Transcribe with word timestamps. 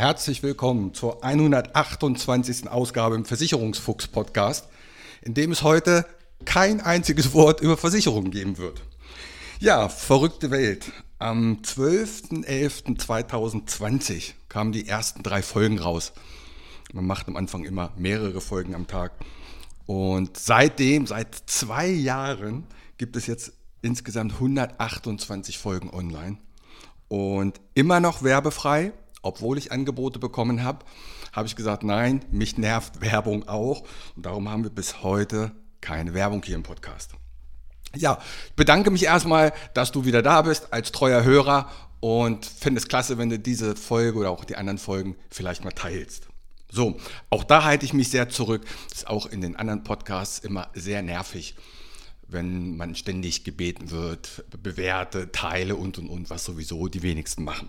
herzlich 0.00 0.42
willkommen 0.42 0.94
zur 0.94 1.22
128. 1.22 2.70
Ausgabe 2.70 3.16
im 3.16 3.26
Versicherungsfuchs 3.26 4.08
Podcast, 4.08 4.66
in 5.20 5.34
dem 5.34 5.52
es 5.52 5.62
heute 5.62 6.06
kein 6.46 6.80
einziges 6.80 7.34
Wort 7.34 7.60
über 7.60 7.76
Versicherungen 7.76 8.30
geben 8.30 8.56
wird. 8.56 8.80
Ja, 9.58 9.90
verrückte 9.90 10.50
Welt. 10.50 10.90
Am 11.18 11.58
12.11.2020 11.62 14.32
kamen 14.48 14.72
die 14.72 14.88
ersten 14.88 15.22
drei 15.22 15.42
Folgen 15.42 15.78
raus. 15.78 16.14
Man 16.94 17.06
macht 17.06 17.28
am 17.28 17.36
Anfang 17.36 17.64
immer 17.64 17.92
mehrere 17.98 18.40
Folgen 18.40 18.74
am 18.74 18.86
Tag. 18.86 19.12
Und 19.84 20.38
seitdem, 20.38 21.06
seit 21.06 21.34
zwei 21.44 21.88
Jahren, 21.88 22.66
gibt 22.96 23.16
es 23.16 23.26
jetzt 23.26 23.52
insgesamt 23.82 24.32
128 24.32 25.58
Folgen 25.58 25.90
online. 25.90 26.38
Und 27.08 27.60
immer 27.74 28.00
noch 28.00 28.22
werbefrei, 28.22 28.94
obwohl 29.22 29.58
ich 29.58 29.72
Angebote 29.72 30.18
bekommen 30.18 30.62
habe, 30.62 30.84
habe 31.32 31.46
ich 31.46 31.56
gesagt, 31.56 31.82
nein, 31.82 32.24
mich 32.30 32.58
nervt 32.58 33.00
Werbung 33.00 33.48
auch. 33.48 33.82
Und 34.16 34.26
darum 34.26 34.48
haben 34.48 34.64
wir 34.64 34.70
bis 34.70 35.02
heute 35.02 35.52
keine 35.80 36.14
Werbung 36.14 36.42
hier 36.42 36.56
im 36.56 36.62
Podcast. 36.62 37.12
Ja, 37.96 38.18
ich 38.48 38.54
bedanke 38.54 38.90
mich 38.90 39.04
erstmal, 39.04 39.52
dass 39.74 39.92
du 39.92 40.04
wieder 40.04 40.22
da 40.22 40.42
bist 40.42 40.72
als 40.72 40.92
treuer 40.92 41.24
Hörer 41.24 41.68
und 42.00 42.46
finde 42.46 42.78
es 42.78 42.88
klasse, 42.88 43.18
wenn 43.18 43.30
du 43.30 43.38
diese 43.38 43.76
Folge 43.76 44.18
oder 44.18 44.30
auch 44.30 44.44
die 44.44 44.56
anderen 44.56 44.78
Folgen 44.78 45.16
vielleicht 45.28 45.64
mal 45.64 45.72
teilst. 45.72 46.28
So, 46.70 46.98
auch 47.30 47.42
da 47.42 47.64
halte 47.64 47.84
ich 47.84 47.92
mich 47.92 48.10
sehr 48.10 48.28
zurück. 48.28 48.64
Ist 48.92 49.08
auch 49.08 49.26
in 49.26 49.40
den 49.40 49.56
anderen 49.56 49.82
Podcasts 49.82 50.38
immer 50.38 50.68
sehr 50.72 51.02
nervig, 51.02 51.56
wenn 52.28 52.76
man 52.76 52.94
ständig 52.94 53.42
gebeten 53.42 53.90
wird, 53.90 54.44
bewerte, 54.62 55.32
teile 55.32 55.74
und 55.74 55.98
und 55.98 56.08
und, 56.08 56.30
was 56.30 56.44
sowieso 56.44 56.86
die 56.86 57.02
wenigsten 57.02 57.42
machen. 57.42 57.68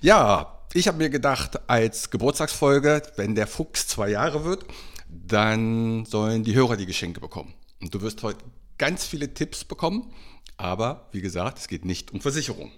Ja, 0.00 0.55
ich 0.76 0.88
habe 0.88 0.98
mir 0.98 1.10
gedacht, 1.10 1.68
als 1.68 2.10
Geburtstagsfolge, 2.10 3.02
wenn 3.16 3.34
der 3.34 3.46
Fuchs 3.46 3.88
zwei 3.88 4.10
Jahre 4.10 4.44
wird, 4.44 4.66
dann 5.08 6.04
sollen 6.04 6.44
die 6.44 6.54
Hörer 6.54 6.76
die 6.76 6.86
Geschenke 6.86 7.20
bekommen. 7.20 7.54
Und 7.80 7.94
du 7.94 8.02
wirst 8.02 8.22
heute 8.22 8.44
ganz 8.76 9.06
viele 9.06 9.32
Tipps 9.32 9.64
bekommen, 9.64 10.12
aber 10.56 11.08
wie 11.12 11.22
gesagt, 11.22 11.58
es 11.58 11.68
geht 11.68 11.84
nicht 11.84 12.12
um 12.12 12.20
Versicherung. 12.20 12.72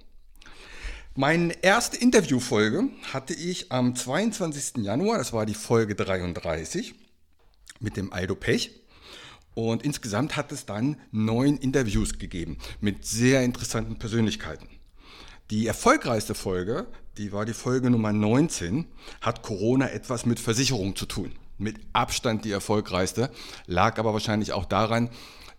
Meine 1.17 1.53
erste 1.63 1.97
Interviewfolge 1.97 2.85
hatte 3.13 3.35
ich 3.35 3.73
am 3.73 3.97
22. 3.97 4.85
Januar, 4.85 5.19
das 5.19 5.33
war 5.33 5.47
die 5.47 5.55
Folge 5.55 5.97
33 5.97 6.95
mit 7.81 7.97
dem 7.97 8.13
Aldo 8.13 8.37
Pech. 8.37 8.71
Und 9.55 9.83
insgesamt 9.83 10.37
hat 10.37 10.53
es 10.53 10.67
dann 10.67 11.01
neun 11.11 11.57
Interviews 11.57 12.21
gegeben 12.21 12.59
mit 12.81 13.05
sehr 13.05 13.43
interessanten 13.43 13.99
Persönlichkeiten. 13.99 14.69
Die 15.51 15.67
erfolgreichste 15.67 16.35
Folge, 16.35 16.87
die 17.19 17.33
war 17.33 17.45
die 17.45 17.53
Folge 17.53 17.91
Nummer 17.91 18.13
19, 18.13 18.87
hat 19.21 19.43
Corona 19.43 19.91
etwas 19.91 20.25
mit 20.25 20.39
Versicherung 20.39 20.95
zu 20.97 21.07
tun. 21.07 21.33
Mit 21.59 21.81
Abstand 21.93 22.45
die 22.45 22.53
erfolgreichste, 22.53 23.31
lag 23.67 23.99
aber 23.99 24.13
wahrscheinlich 24.13 24.53
auch 24.53 24.65
daran, 24.65 25.11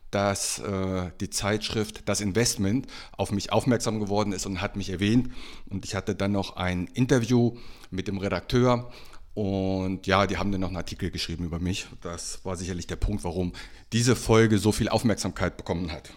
dass 0.09 0.59
äh, 0.59 1.11
die 1.19 1.29
Zeitschrift 1.29 2.07
Das 2.07 2.21
Investment 2.21 2.87
auf 3.11 3.31
mich 3.31 3.51
aufmerksam 3.51 3.99
geworden 3.99 4.31
ist 4.31 4.45
und 4.45 4.61
hat 4.61 4.75
mich 4.75 4.89
erwähnt. 4.89 5.29
Und 5.69 5.85
ich 5.85 5.95
hatte 5.95 6.15
dann 6.15 6.31
noch 6.31 6.55
ein 6.55 6.87
Interview 6.93 7.57
mit 7.91 8.07
dem 8.07 8.17
Redakteur. 8.17 8.91
Und 9.35 10.07
ja, 10.07 10.25
die 10.25 10.37
haben 10.37 10.51
dann 10.51 10.61
noch 10.61 10.69
einen 10.69 10.77
Artikel 10.77 11.11
geschrieben 11.11 11.45
über 11.45 11.59
mich. 11.59 11.87
Das 12.01 12.43
war 12.43 12.55
sicherlich 12.55 12.87
der 12.87 12.95
Punkt, 12.95 13.23
warum 13.23 13.53
diese 13.93 14.15
Folge 14.15 14.57
so 14.57 14.71
viel 14.71 14.89
Aufmerksamkeit 14.89 15.57
bekommen 15.57 15.91
hat. 15.91 16.09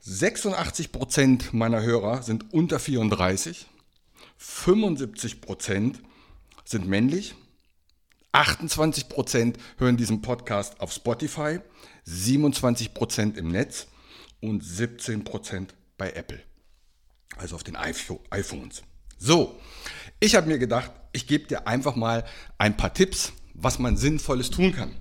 86 0.00 0.92
Prozent 0.92 1.54
meiner 1.54 1.82
Hörer 1.82 2.22
sind 2.22 2.52
unter 2.52 2.78
34, 2.78 3.66
75 4.38 5.40
Prozent 5.40 6.00
sind 6.64 6.88
männlich, 6.88 7.34
28 8.32 9.08
Prozent 9.08 9.58
hören 9.78 9.96
diesen 9.96 10.22
Podcast 10.22 10.80
auf 10.80 10.92
Spotify, 10.92 11.60
27 12.04 12.94
Prozent 12.94 13.36
im 13.36 13.48
Netz 13.48 13.88
und 14.40 14.62
17 14.62 15.24
Prozent 15.24 15.74
bei 15.96 16.12
Apple, 16.12 16.40
also 17.36 17.56
auf 17.56 17.64
den 17.64 17.76
iPhones. 17.76 18.82
So, 19.18 19.58
ich 20.20 20.36
habe 20.36 20.46
mir 20.46 20.58
gedacht, 20.58 20.92
ich 21.12 21.26
gebe 21.26 21.48
dir 21.48 21.66
einfach 21.66 21.96
mal 21.96 22.24
ein 22.58 22.76
paar 22.76 22.94
Tipps, 22.94 23.32
was 23.54 23.80
man 23.80 23.96
Sinnvolles 23.96 24.50
tun 24.50 24.72
kann. 24.72 24.94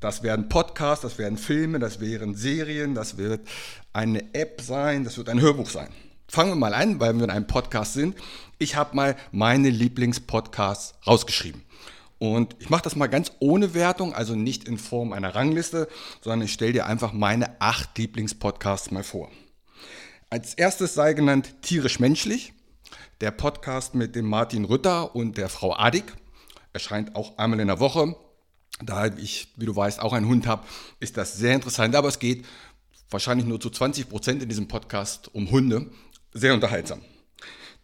Das 0.00 0.22
werden 0.22 0.48
Podcasts, 0.48 1.02
das 1.02 1.18
werden 1.18 1.36
Filme, 1.36 1.78
das 1.78 2.00
wären 2.00 2.34
Serien, 2.34 2.94
das 2.94 3.18
wird 3.18 3.46
eine 3.92 4.32
App 4.32 4.62
sein, 4.62 5.04
das 5.04 5.18
wird 5.18 5.28
ein 5.28 5.42
Hörbuch 5.42 5.68
sein. 5.68 5.90
Fangen 6.30 6.52
wir 6.52 6.56
mal 6.56 6.74
an, 6.74 7.00
weil 7.00 7.16
wir 7.16 7.24
in 7.24 7.30
einem 7.30 7.48
Podcast 7.48 7.94
sind. 7.94 8.16
Ich 8.58 8.76
habe 8.76 8.94
mal 8.94 9.16
meine 9.32 9.68
Lieblingspodcasts 9.68 10.94
rausgeschrieben. 11.04 11.64
Und 12.20 12.54
ich 12.60 12.70
mache 12.70 12.82
das 12.82 12.94
mal 12.94 13.08
ganz 13.08 13.32
ohne 13.40 13.74
Wertung, 13.74 14.14
also 14.14 14.36
nicht 14.36 14.68
in 14.68 14.78
Form 14.78 15.12
einer 15.12 15.34
Rangliste, 15.34 15.88
sondern 16.20 16.42
ich 16.42 16.52
stelle 16.52 16.72
dir 16.72 16.86
einfach 16.86 17.12
meine 17.12 17.60
acht 17.60 17.98
Lieblingspodcasts 17.98 18.92
mal 18.92 19.02
vor. 19.02 19.28
Als 20.28 20.54
erstes 20.54 20.94
sei 20.94 21.14
genannt 21.14 21.52
Tierisch 21.62 21.98
Menschlich, 21.98 22.52
der 23.20 23.32
Podcast 23.32 23.96
mit 23.96 24.14
dem 24.14 24.26
Martin 24.26 24.66
Rütter 24.66 25.16
und 25.16 25.36
der 25.36 25.48
Frau 25.48 25.74
Adig. 25.74 26.14
Erscheint 26.72 27.16
auch 27.16 27.38
einmal 27.38 27.58
in 27.58 27.66
der 27.66 27.80
Woche. 27.80 28.14
Da 28.80 29.06
ich, 29.06 29.48
wie 29.56 29.66
du 29.66 29.74
weißt, 29.74 29.98
auch 29.98 30.12
einen 30.12 30.28
Hund 30.28 30.46
habe, 30.46 30.64
ist 31.00 31.16
das 31.16 31.36
sehr 31.36 31.56
interessant. 31.56 31.96
Aber 31.96 32.06
es 32.06 32.20
geht 32.20 32.46
wahrscheinlich 33.10 33.48
nur 33.48 33.58
zu 33.58 33.68
20 33.68 34.08
Prozent 34.08 34.44
in 34.44 34.48
diesem 34.48 34.68
Podcast 34.68 35.34
um 35.34 35.50
Hunde. 35.50 35.90
Sehr 36.32 36.54
unterhaltsam. 36.54 37.02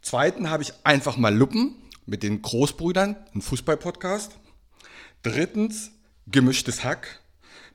Zweiten 0.02 0.50
habe 0.50 0.62
ich 0.62 0.72
einfach 0.84 1.16
mal 1.16 1.34
Luppen 1.34 1.74
mit 2.06 2.22
den 2.22 2.42
Großbrüdern, 2.42 3.16
ein 3.34 3.42
Fußball-Podcast. 3.42 4.38
Drittens 5.22 5.90
Gemischtes 6.28 6.84
Hack 6.84 7.20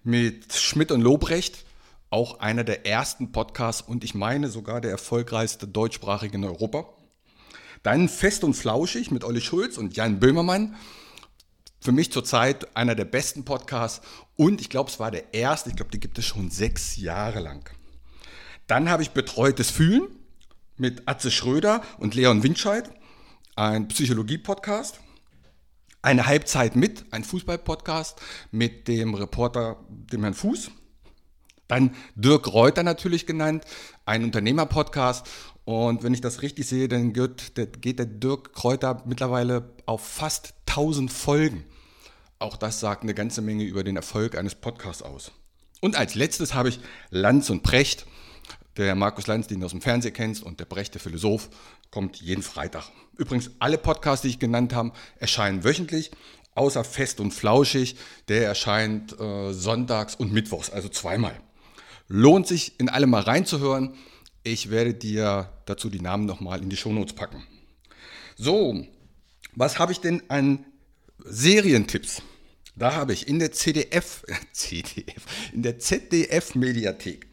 mit 0.04 0.54
Schmidt 0.54 0.94
und 0.94 1.02
Lobrecht, 1.02 1.66
auch 2.10 2.40
einer 2.40 2.64
der 2.64 2.86
ersten 2.86 3.34
Podcasts 3.34 3.82
und 3.82 4.06
ich 4.06 4.16
meine 4.16 4.50
sogar 4.50 4.80
der 4.80 4.92
erfolgreichste 4.92 5.68
deutschsprachige 5.68 6.38
in 6.38 6.46
Europa. 6.46 6.88
Dann 7.84 8.08
Fest 8.08 8.46
und 8.46 8.54
Flauschig 8.54 9.12
mit 9.12 9.26
Olli 9.26 9.42
Schulz 9.42 9.78
und 9.78 9.98
Jan 9.98 10.22
Böhmermann. 10.22 10.76
Für 11.82 11.92
mich 11.92 12.14
zurzeit 12.14 12.78
einer 12.78 12.96
der 12.96 13.06
besten 13.06 13.44
Podcasts 13.44 14.06
und 14.38 14.62
ich 14.62 14.70
glaube, 14.70 14.90
es 14.90 15.02
war 15.02 15.12
der 15.12 15.34
erste, 15.34 15.70
ich 15.70 15.76
glaube, 15.76 15.92
die 15.92 16.00
gibt 16.00 16.18
es 16.18 16.26
schon 16.26 16.50
sechs 16.50 16.96
Jahre 16.96 17.42
lang. 17.42 17.70
Dann 18.68 18.90
habe 18.90 19.04
ich 19.04 19.12
Betreutes 19.12 19.70
Fühlen 19.70 20.08
mit 20.78 21.08
Atze 21.08 21.32
Schröder 21.32 21.82
und 22.00 22.16
Leon 22.16 22.44
Windscheid 22.44 22.92
ein 23.56 23.88
Psychologie-Podcast, 23.88 25.00
eine 26.02 26.26
Halbzeit 26.26 26.76
mit, 26.76 27.06
ein 27.12 27.24
Fußball-Podcast 27.24 28.20
mit 28.52 28.88
dem 28.88 29.14
Reporter, 29.14 29.78
dem 29.90 30.22
Herrn 30.24 30.34
Fuß. 30.34 30.72
Dann 31.68 31.96
Dirk 32.16 32.52
Reuter 32.52 32.84
natürlich 32.84 33.26
genannt, 33.26 33.66
ein 34.06 34.24
Unternehmer-Podcast. 34.24 35.30
Und 35.64 36.04
wenn 36.04 36.14
ich 36.14 36.22
das 36.22 36.42
richtig 36.42 36.68
sehe, 36.68 36.88
dann 36.88 37.14
geht 37.14 37.56
der, 37.56 37.68
geht 37.68 38.00
der 38.00 38.08
Dirk 38.08 38.54
Kräuter 38.54 39.04
mittlerweile 39.06 39.74
auf 39.86 40.06
fast 40.06 40.54
1000 40.68 41.12
Folgen. 41.12 41.64
Auch 42.40 42.58
das 42.58 42.80
sagt 42.80 43.04
eine 43.04 43.14
ganze 43.14 43.42
Menge 43.42 43.64
über 43.64 43.84
den 43.84 43.96
Erfolg 43.96 44.36
eines 44.38 44.56
Podcasts 44.56 45.04
aus. 45.04 45.32
Und 45.82 45.96
als 45.96 46.16
letztes 46.16 46.56
habe 46.56 46.70
ich 46.70 46.80
Lanz 47.10 47.50
und 47.50 47.64
Precht. 47.64 48.06
Der 48.78 48.96
Markus 48.96 49.28
Lanz, 49.28 49.48
den 49.48 49.60
du 49.60 49.66
aus 49.66 49.72
dem 49.72 49.82
Fernsehen 49.82 50.14
kennst, 50.14 50.44
und 50.44 50.60
der 50.60 50.66
Brecht, 50.66 50.94
der 50.94 51.02
Philosoph, 51.02 51.50
kommt 51.90 52.22
jeden 52.22 52.44
Freitag. 52.44 52.90
Übrigens, 53.18 53.52
alle 53.60 53.78
Podcasts, 53.78 54.22
die 54.22 54.30
ich 54.30 54.40
genannt 54.40 54.74
habe, 54.74 54.94
erscheinen 55.20 55.64
wöchentlich, 55.64 56.12
außer 56.56 56.84
Fest 56.84 57.20
und 57.20 57.32
Flauschig. 57.32 57.98
Der 58.28 58.46
erscheint 58.46 59.20
äh, 59.20 59.54
sonntags 59.54 60.16
und 60.16 60.32
mittwochs, 60.32 60.70
also 60.70 60.90
zweimal. 60.90 61.40
Lohnt 62.08 62.48
sich, 62.48 62.80
in 62.80 62.90
alle 62.90 63.08
mal 63.08 63.22
reinzuhören. 63.22 63.96
Ich 64.44 64.70
werde 64.70 64.94
dir 64.94 65.52
dazu 65.66 65.90
die 65.90 66.02
Namen 66.02 66.26
nochmal 66.26 66.62
in 66.62 66.70
die 66.70 66.78
Shownotes 66.78 67.14
packen. 67.14 67.44
So, 68.36 68.86
was 69.54 69.80
habe 69.80 69.92
ich 69.92 70.00
denn 70.00 70.24
an 70.30 70.66
Serientipps? 71.20 72.22
Da 72.76 72.96
habe 72.96 73.14
ich 73.14 73.28
in 73.28 73.40
der 73.40 73.52
CDF, 73.52 74.24
CDF, 74.54 75.26
in 75.54 75.62
der 75.62 75.78
ZDF-Mediathek, 75.78 77.28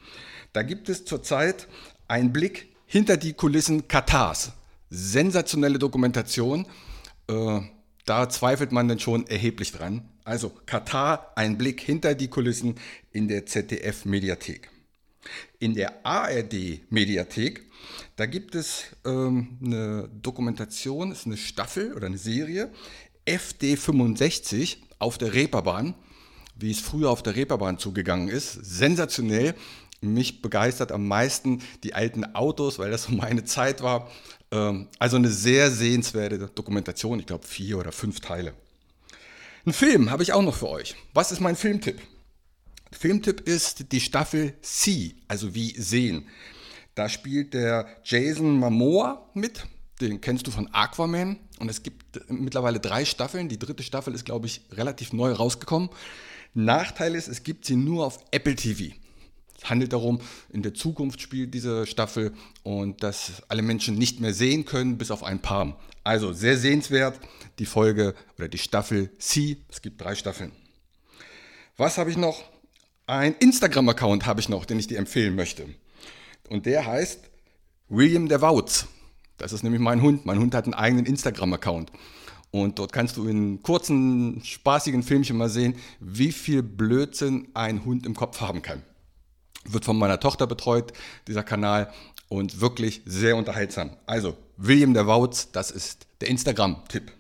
da 0.52 0.62
gibt 0.62 0.88
es 0.88 1.04
zurzeit 1.04 1.68
einen 2.08 2.32
Blick 2.32 2.68
hinter 2.86 3.16
die 3.16 3.34
Kulissen 3.34 3.86
Katars. 3.88 4.52
Sensationelle 4.90 5.78
Dokumentation. 5.78 6.66
Äh, 7.28 7.60
da 8.06 8.28
zweifelt 8.30 8.72
man 8.72 8.88
dann 8.88 8.98
schon 8.98 9.26
erheblich 9.26 9.72
dran. 9.72 10.08
Also 10.24 10.50
Katar, 10.64 11.32
ein 11.36 11.58
Blick 11.58 11.80
hinter 11.80 12.14
die 12.14 12.28
Kulissen 12.28 12.76
in 13.12 13.28
der 13.28 13.44
ZDF-Mediathek. 13.44 14.70
In 15.58 15.74
der 15.74 16.06
ARD-Mediathek, 16.06 17.66
da 18.16 18.24
gibt 18.24 18.54
es 18.54 18.84
ähm, 19.04 19.58
eine 19.62 20.08
Dokumentation, 20.22 21.12
ist 21.12 21.26
eine 21.26 21.36
Staffel 21.36 21.92
oder 21.92 22.06
eine 22.06 22.16
Serie, 22.16 22.70
FD65 23.26 24.78
auf 24.98 25.18
der 25.18 25.34
Reeperbahn, 25.34 25.94
wie 26.56 26.70
es 26.70 26.80
früher 26.80 27.10
auf 27.10 27.22
der 27.22 27.36
Reeperbahn 27.36 27.78
zugegangen 27.78 28.28
ist. 28.28 28.52
Sensationell 28.52 29.54
mich 30.00 30.42
begeistert 30.42 30.92
am 30.92 31.06
meisten 31.06 31.62
die 31.82 31.94
alten 31.94 32.34
Autos, 32.34 32.78
weil 32.78 32.90
das 32.90 33.04
so 33.04 33.12
meine 33.12 33.44
Zeit 33.44 33.82
war. 33.82 34.10
Ähm, 34.50 34.88
also 34.98 35.16
eine 35.16 35.28
sehr 35.28 35.70
sehenswerte 35.70 36.38
Dokumentation, 36.54 37.20
ich 37.20 37.26
glaube 37.26 37.46
vier 37.46 37.78
oder 37.78 37.92
fünf 37.92 38.20
Teile. 38.20 38.54
Ein 39.66 39.72
Film 39.72 40.10
habe 40.10 40.22
ich 40.22 40.32
auch 40.32 40.42
noch 40.42 40.56
für 40.56 40.68
euch. 40.68 40.94
Was 41.12 41.32
ist 41.32 41.40
mein 41.40 41.56
Filmtipp? 41.56 42.00
Filmtipp 42.92 43.42
ist 43.42 43.92
die 43.92 44.00
Staffel 44.00 44.54
C, 44.62 45.14
also 45.26 45.54
wie 45.54 45.78
sehen. 45.78 46.26
Da 46.94 47.08
spielt 47.08 47.54
der 47.54 47.86
Jason 48.02 48.56
Momoa 48.58 49.28
mit. 49.34 49.66
Den 50.00 50.20
kennst 50.20 50.46
du 50.46 50.50
von 50.50 50.68
Aquaman. 50.72 51.38
Und 51.58 51.68
es 51.68 51.82
gibt 51.82 52.30
mittlerweile 52.30 52.80
drei 52.80 53.04
Staffeln. 53.04 53.48
Die 53.48 53.58
dritte 53.58 53.82
Staffel 53.82 54.14
ist, 54.14 54.24
glaube 54.24 54.46
ich, 54.46 54.62
relativ 54.72 55.12
neu 55.12 55.32
rausgekommen. 55.32 55.90
Nachteil 56.54 57.14
ist, 57.14 57.28
es 57.28 57.42
gibt 57.42 57.66
sie 57.66 57.76
nur 57.76 58.06
auf 58.06 58.24
Apple 58.30 58.56
TV. 58.56 58.94
Es 59.60 59.68
handelt 59.68 59.92
darum, 59.92 60.20
in 60.50 60.62
der 60.62 60.74
Zukunft 60.74 61.20
spielt 61.20 61.52
diese 61.52 61.86
Staffel 61.86 62.32
und 62.62 63.02
dass 63.02 63.42
alle 63.48 63.62
Menschen 63.62 63.96
nicht 63.96 64.20
mehr 64.20 64.32
sehen 64.32 64.64
können, 64.64 64.98
bis 64.98 65.10
auf 65.10 65.24
ein 65.24 65.40
paar. 65.40 65.78
Also 66.04 66.32
sehr 66.32 66.56
sehenswert, 66.56 67.18
die 67.58 67.66
Folge 67.66 68.14
oder 68.36 68.48
die 68.48 68.58
Staffel 68.58 69.10
C. 69.18 69.58
Es 69.68 69.82
gibt 69.82 70.00
drei 70.00 70.14
Staffeln. 70.14 70.52
Was 71.76 71.98
habe 71.98 72.10
ich 72.10 72.16
noch? 72.16 72.42
Ein 73.06 73.34
Instagram-Account 73.40 74.26
habe 74.26 74.40
ich 74.40 74.48
noch, 74.48 74.64
den 74.64 74.78
ich 74.78 74.86
dir 74.86 74.98
empfehlen 74.98 75.34
möchte. 75.34 75.66
Und 76.48 76.66
der 76.66 76.86
heißt 76.86 77.20
William 77.88 78.28
der 78.28 78.40
Wautz. 78.40 78.86
Das 79.38 79.52
ist 79.52 79.62
nämlich 79.62 79.80
mein 79.80 80.02
Hund. 80.02 80.24
Mein 80.24 80.38
Hund 80.38 80.54
hat 80.54 80.64
einen 80.64 80.74
eigenen 80.74 81.06
Instagram-Account. 81.06 81.90
Und 82.50 82.78
dort 82.78 82.92
kannst 82.92 83.16
du 83.16 83.26
in 83.26 83.62
kurzen, 83.62 84.42
spaßigen 84.44 85.02
Filmchen 85.02 85.36
mal 85.36 85.50
sehen, 85.50 85.74
wie 86.00 86.32
viel 86.32 86.62
Blödsinn 86.62 87.48
ein 87.54 87.84
Hund 87.84 88.06
im 88.06 88.14
Kopf 88.14 88.40
haben 88.40 88.62
kann 88.62 88.82
wird 89.72 89.84
von 89.84 89.98
meiner 89.98 90.20
Tochter 90.20 90.46
betreut, 90.46 90.92
dieser 91.26 91.42
Kanal, 91.42 91.92
und 92.28 92.60
wirklich 92.60 93.00
sehr 93.06 93.36
unterhaltsam. 93.36 93.96
Also, 94.06 94.36
William 94.56 94.92
der 94.92 95.06
Wautz, 95.06 95.50
das 95.50 95.70
ist 95.70 96.06
der 96.20 96.28
Instagram-Tipp. 96.28 97.10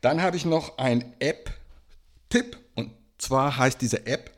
Dann 0.00 0.22
habe 0.22 0.36
ich 0.36 0.44
noch 0.44 0.78
ein 0.78 1.14
App-Tipp, 1.18 2.58
und 2.74 2.90
zwar 3.18 3.56
heißt 3.56 3.80
diese 3.80 4.06
App 4.06 4.34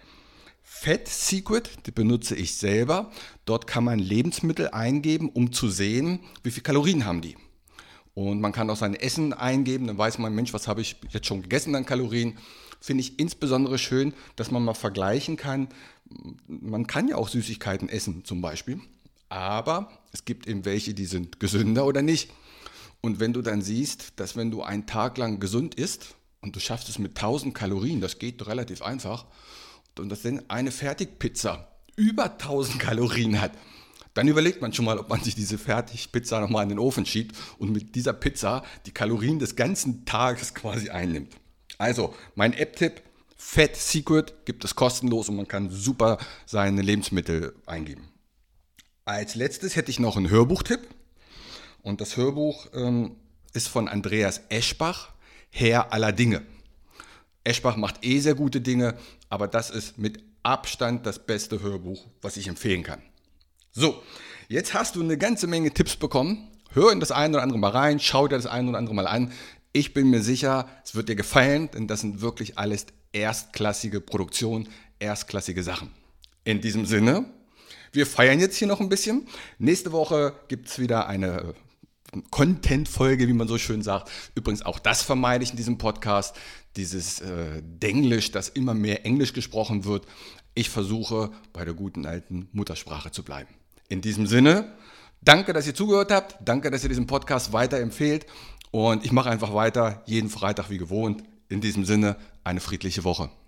Fat 0.63 1.09
Secret, 1.09 1.71
die 1.87 1.91
benutze 1.91 2.37
ich 2.37 2.55
selber. 2.55 3.11
Dort 3.45 3.67
kann 3.67 3.83
man 3.83 3.99
Lebensmittel 3.99 4.69
eingeben, 4.69 5.31
um 5.31 5.53
zu 5.53 5.69
sehen, 5.69 6.21
wie 6.43 6.51
viel 6.51 6.63
Kalorien 6.63 7.05
haben 7.07 7.23
die. 7.23 7.37
Und 8.15 8.41
man 8.41 8.53
kann 8.53 8.71
auch 8.71 8.77
sein 8.77 8.95
Essen 8.95 9.33
eingeben, 9.33 9.87
dann 9.87 9.99
weiß 9.99 10.19
man, 10.19 10.35
Mensch, 10.35 10.53
was 10.53 10.69
habe 10.69 10.83
ich 10.83 10.97
jetzt 11.11 11.27
schon 11.27 11.43
gegessen 11.43 11.75
an 11.75 11.87
Kalorien. 11.87 12.39
Finde 12.81 13.01
ich 13.01 13.19
insbesondere 13.19 13.79
schön, 13.79 14.15
dass 14.37 14.51
man 14.51 14.65
mal 14.65 14.75
vergleichen 14.75 15.37
kann, 15.37 15.69
man 16.47 16.87
kann 16.87 17.09
ja 17.09 17.17
auch 17.17 17.29
Süßigkeiten 17.29 17.89
essen 17.89 18.25
zum 18.25 18.41
Beispiel, 18.41 18.81
aber 19.29 19.91
es 20.13 20.25
gibt 20.25 20.47
eben 20.47 20.65
welche, 20.65 20.95
die 20.95 21.07
sind 21.07 21.41
gesünder 21.41 21.87
oder 21.87 22.03
nicht. 22.03 22.31
Und 23.01 23.21
wenn 23.21 23.33
du 23.33 23.43
dann 23.43 23.63
siehst, 23.63 24.15
dass 24.17 24.37
wenn 24.37 24.51
du 24.51 24.63
einen 24.63 24.87
Tag 24.87 25.19
lang 25.19 25.41
gesund 25.41 25.75
isst 25.75 26.15
und 26.41 26.57
du 26.57 26.61
schaffst 26.61 26.89
es 26.89 26.99
mit 26.99 27.17
1000 27.17 27.55
Kalorien, 27.55 28.01
das 28.01 28.19
geht 28.19 28.47
relativ 28.47 28.83
einfach, 28.83 29.27
und 29.99 30.11
dass 30.11 30.23
dann 30.23 30.43
eine 30.49 30.71
Fertigpizza 30.71 31.69
über 31.97 32.33
1000 32.33 32.79
Kalorien 32.79 33.41
hat, 33.41 33.53
dann 34.15 34.29
überlegt 34.29 34.63
man 34.63 34.73
schon 34.73 34.85
mal, 34.85 34.99
ob 34.99 35.09
man 35.09 35.23
sich 35.23 35.35
diese 35.35 35.59
Fertigpizza 35.59 36.41
nochmal 36.41 36.63
in 36.63 36.71
den 36.71 36.79
Ofen 36.79 37.05
schiebt 37.05 37.37
und 37.59 37.73
mit 37.73 37.95
dieser 37.95 38.13
Pizza 38.13 38.65
die 38.87 38.91
Kalorien 38.91 39.39
des 39.39 39.57
ganzen 39.57 40.05
Tages 40.07 40.55
quasi 40.55 40.89
einnimmt. 40.89 41.35
Also, 41.79 42.15
mein 42.35 42.55
App-Tipp, 42.55 43.03
Fat 43.49 43.77
Secret 43.77 44.45
gibt 44.45 44.65
es 44.65 44.75
kostenlos 44.75 45.29
und 45.29 45.37
man 45.37 45.47
kann 45.47 45.71
super 45.71 46.19
seine 46.47 46.83
Lebensmittel 46.83 47.55
eingeben. 47.65 48.09
Als 49.05 49.37
letztes 49.37 49.77
hätte 49.77 49.89
ich 49.89 50.01
noch 50.01 50.17
einen 50.17 50.29
Hörbuchtipp. 50.29 50.81
Und 51.81 52.01
das 52.01 52.17
Hörbuch 52.17 52.67
ähm, 52.75 53.15
ist 53.55 53.69
von 53.69 53.87
Andreas 53.87 54.43
Eschbach, 54.49 55.13
Herr 55.49 55.93
aller 55.93 56.11
Dinge. 56.11 56.43
Eschbach 57.45 57.77
macht 57.77 58.05
eh 58.05 58.19
sehr 58.19 58.35
gute 58.35 58.61
Dinge, 58.61 58.99
aber 59.29 59.47
das 59.47 59.71
ist 59.71 59.97
mit 59.97 60.19
Abstand 60.43 61.07
das 61.07 61.25
beste 61.25 61.63
Hörbuch, 61.63 62.05
was 62.23 62.37
ich 62.37 62.49
empfehlen 62.49 62.83
kann. 62.83 63.01
So, 63.71 64.03
jetzt 64.49 64.75
hast 64.75 64.97
du 64.97 65.03
eine 65.03 65.17
ganze 65.17 65.47
Menge 65.47 65.71
Tipps 65.71 65.95
bekommen. 65.95 66.49
Hör 66.73 66.91
in 66.91 66.99
das 66.99 67.13
eine 67.13 67.35
oder 67.35 67.45
andere 67.45 67.61
mal 67.61 67.71
rein, 67.71 68.01
schau 68.01 68.27
dir 68.27 68.37
das 68.37 68.47
eine 68.47 68.71
oder 68.71 68.79
andere 68.79 68.95
mal 68.97 69.07
an. 69.07 69.33
Ich 69.73 69.95
bin 69.95 70.11
mir 70.11 70.23
sicher, 70.23 70.69
es 70.85 70.97
wird 70.97 71.09
dir 71.09 71.17
gefallen, 71.17 71.71
denn 71.71 71.87
das 71.87 72.01
sind 72.01 72.21
wirklich 72.21 72.59
alles 72.59 72.87
erstklassige 73.13 74.01
Produktionen, 74.01 74.69
erstklassige 74.99 75.63
Sachen. 75.63 75.91
In 76.45 76.61
diesem 76.61 76.87
Sinne, 76.87 77.27
wir 77.93 78.07
feiern 78.07 78.41
jetzt 78.41 78.57
hier 78.57 78.69
noch 78.69 78.81
ein 78.81 78.89
bisschen. 78.89 79.27
Nächste 79.59 79.93
Woche 79.93 80.35
gibt 80.49 80.69
es 80.69 80.79
wieder 80.79 81.07
eine 81.07 81.55
äh, 82.13 82.21
Content-Folge, 82.31 83.27
wie 83.29 83.33
man 83.33 83.49
so 83.49 83.59
schön 83.59 83.83
sagt. 83.83 84.11
Übrigens, 84.35 84.63
auch 84.63 84.79
das 84.79 85.03
vermeide 85.03 85.45
ich 85.45 85.51
in 85.51 85.57
diesem 85.57 85.79
Podcast, 85.79 86.37
dieses 86.77 87.21
äh, 87.21 87.63
Denglisch, 87.63 88.31
dass 88.33 88.49
immer 88.49 88.75
mehr 88.75 89.05
Englisch 89.07 89.33
gesprochen 89.33 89.85
wird. 89.85 90.07
Ich 90.55 90.71
versuche, 90.71 91.31
bei 91.53 91.65
der 91.65 91.75
guten 91.75 92.07
alten 92.07 92.49
Muttersprache 92.53 93.11
zu 93.11 93.23
bleiben. 93.23 93.49
In 93.89 94.01
diesem 94.01 94.27
Sinne, 94.27 94.73
danke, 95.23 95.53
dass 95.53 95.67
ihr 95.67 95.75
zugehört 95.75 96.13
habt. 96.13 96.37
Danke, 96.45 96.71
dass 96.71 96.83
ihr 96.83 96.89
diesen 96.89 97.07
Podcast 97.07 97.53
weiterempfehlt. 97.53 98.27
Und 98.71 99.05
ich 99.05 99.13
mache 99.13 99.31
einfach 99.31 99.55
weiter, 99.55 100.03
jeden 100.07 100.29
Freitag 100.29 100.71
wie 100.71 100.79
gewohnt. 100.79 101.23
In 101.49 101.61
diesem 101.61 101.85
Sinne, 101.85 102.17
eine 102.45 102.61
friedliche 102.61 103.05
Woche. 103.05 103.31